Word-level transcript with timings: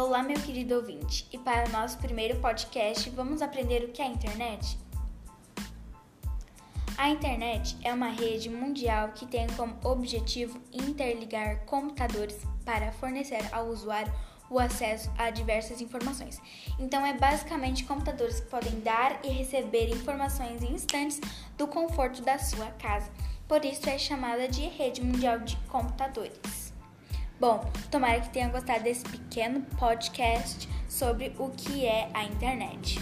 Olá, 0.00 0.22
meu 0.22 0.40
querido 0.40 0.76
ouvinte, 0.76 1.26
e 1.32 1.36
para 1.36 1.68
o 1.68 1.72
nosso 1.72 1.98
primeiro 1.98 2.38
podcast, 2.38 3.10
vamos 3.10 3.42
aprender 3.42 3.82
o 3.82 3.88
que 3.88 4.00
é 4.00 4.04
a 4.04 4.08
internet? 4.08 4.78
A 6.96 7.10
internet 7.10 7.76
é 7.82 7.92
uma 7.92 8.06
rede 8.06 8.48
mundial 8.48 9.08
que 9.08 9.26
tem 9.26 9.48
como 9.56 9.76
objetivo 9.82 10.60
interligar 10.72 11.64
computadores 11.64 12.36
para 12.64 12.92
fornecer 12.92 13.44
ao 13.50 13.66
usuário 13.66 14.12
o 14.48 14.60
acesso 14.60 15.10
a 15.18 15.30
diversas 15.30 15.80
informações. 15.80 16.40
Então, 16.78 17.04
é 17.04 17.12
basicamente 17.12 17.82
computadores 17.82 18.38
que 18.38 18.46
podem 18.46 18.78
dar 18.78 19.18
e 19.24 19.30
receber 19.30 19.90
informações 19.90 20.62
em 20.62 20.74
instantes 20.74 21.20
do 21.56 21.66
conforto 21.66 22.22
da 22.22 22.38
sua 22.38 22.66
casa. 22.66 23.10
Por 23.48 23.64
isso, 23.64 23.90
é 23.90 23.98
chamada 23.98 24.46
de 24.46 24.62
rede 24.62 25.02
mundial 25.02 25.40
de 25.40 25.56
computadores. 25.66 26.67
Bom, 27.40 27.64
tomara 27.88 28.20
que 28.20 28.30
tenha 28.30 28.48
gostado 28.48 28.82
desse 28.82 29.04
pequeno 29.04 29.60
podcast 29.78 30.68
sobre 30.88 31.32
o 31.38 31.50
que 31.50 31.86
é 31.86 32.10
a 32.12 32.24
internet. 32.24 32.98